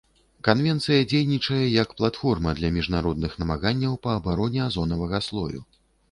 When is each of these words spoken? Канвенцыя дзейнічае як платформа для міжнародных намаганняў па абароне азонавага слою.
Канвенцыя 0.45 1.01
дзейнічае 1.09 1.65
як 1.73 1.91
платформа 1.99 2.53
для 2.59 2.71
міжнародных 2.77 3.35
намаганняў 3.43 3.93
па 4.07 4.15
абароне 4.21 4.61
азонавага 4.69 5.19
слою. 5.27 5.61